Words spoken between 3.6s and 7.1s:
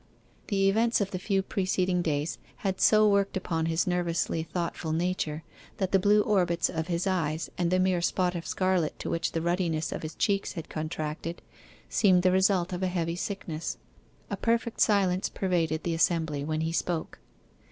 his nervously thoughtful nature that the blue orbits of his